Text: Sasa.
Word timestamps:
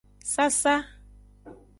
Sasa. 0.33 0.75